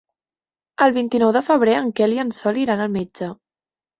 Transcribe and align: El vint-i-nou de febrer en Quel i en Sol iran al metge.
El 0.85 0.93
vint-i-nou 0.95 1.33
de 1.35 1.43
febrer 1.51 1.75
en 1.81 1.91
Quel 1.99 2.17
i 2.17 2.19
en 2.25 2.33
Sol 2.37 2.57
iran 2.63 2.81
al 2.87 2.91
metge. 2.95 3.29